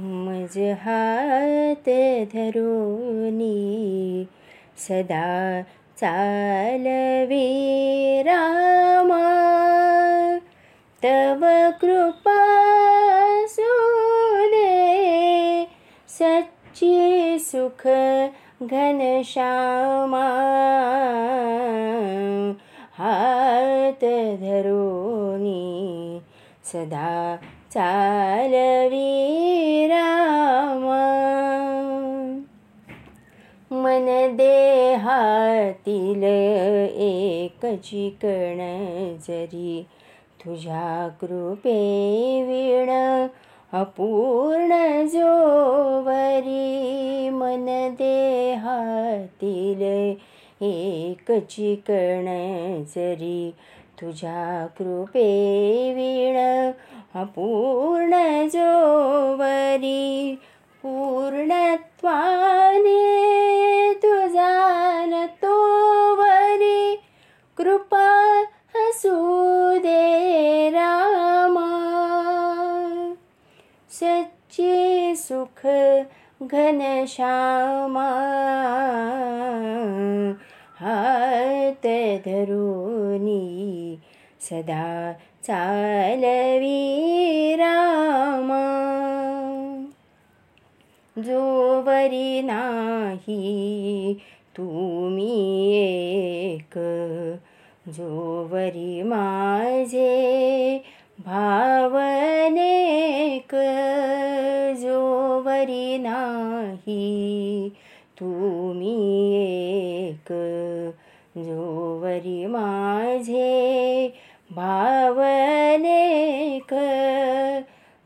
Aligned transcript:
माझ 0.00 0.58
हात 0.82 1.88
धरुनी 2.32 3.46
सदा 4.78 5.62
चालवी 6.00 7.48
रामा। 8.22 9.24
तव 11.02 11.40
कृपा 11.80 12.38
सुदे 13.46 14.68
सच्ची 16.08 17.38
सुख 17.40 17.86
घनश्यामा 18.62 20.28
हात 22.98 24.04
धरुनी 24.42 25.58
सदा 26.64 27.36
चालवी 27.72 29.37
देहातील 34.38 36.24
एक 36.96 37.66
चिकण 37.66 38.58
जरी। 39.28 39.86
तुझ्या 40.40 41.08
कृपे 41.20 41.78
विण 42.42 42.90
अपूर्ण 43.78 45.06
जोवरी। 45.06 47.28
मन 47.28 47.66
देहातील 47.92 49.82
एक 50.62 51.32
चिकण 51.32 52.26
जरी। 52.96 53.54
तुझ्या 54.00 54.66
कृपे 54.78 55.28
विण 55.96 56.36
अपूर्ण 57.20 58.48
जोवरी। 58.48 60.38
पूर्णत्वाने 60.82 62.08
तुझा 62.08 62.57
न 65.28 65.30
तोवरी 65.30 66.96
कृपा 67.56 68.06
हसू 68.76 69.14
दे 69.78 70.70
रामा। 70.70 71.66
सच्चे 73.90 75.14
सुख 75.16 75.66
घनश्यामा 76.42 78.08
हात 80.80 81.86
धरुनी 82.26 83.98
सदा 84.40 85.12
चालवी 85.44 86.80
रामा। 87.54 88.64
जोवरी 91.18 92.42
नाही 92.42 93.42
तुम्ही 94.58 95.72
एक 95.74 96.74
जोवरी 97.88 99.02
माझे 99.02 100.78
भावनेक 101.26 103.54
जोवरी 104.80 105.98
नाही 105.98 107.70
तुम्ही 108.18 108.96
एक 109.36 110.32
जोवरी 111.36 112.46
माझे 112.46 114.08
भावनेक 114.52 116.74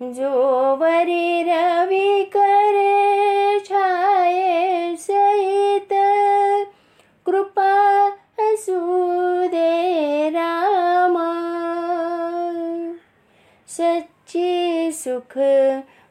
जोवरी 0.01 1.43
रवी 1.43 2.22
सच्ची 13.73 14.91
सुख 14.93 15.39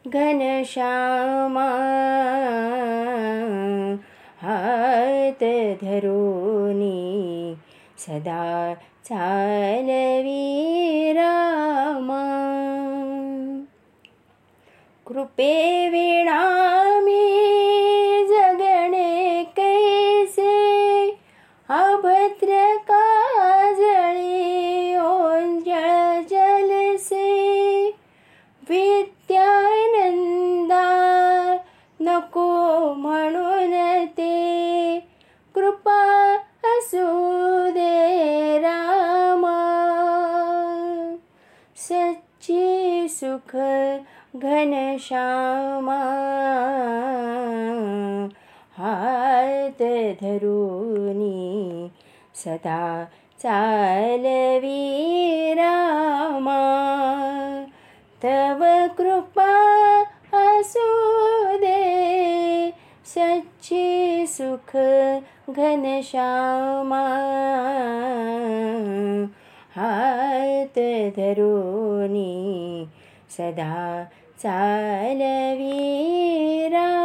घनश्यामा 0.08 1.68
हात 4.42 5.44
धरुनी 5.82 7.56
सदा 7.98 8.74
चालवी 9.04 10.44
रामा। 11.14 12.24
कृपे 15.08 15.90
विणा 15.90 16.81
सच्ची 41.90 43.08
सुख 43.10 43.56
घन 43.56 44.40
घनश्यामा 44.40 45.98
हात 48.78 49.84
धरुनी 50.22 51.90
सदा 52.36 53.06
चालवी 53.40 54.84
रामा। 55.54 56.62
तव 58.24 58.64
कृपा 58.98 59.52
असू 60.34 60.88
दे 61.58 62.72
सच्ची 63.06 64.26
सुख 64.28 64.78
घनश्यामा 65.50 67.04
हात 69.76 70.80
धरुनी 71.18 71.51
सदा 73.38 73.78
चालवीरा। 74.42 77.01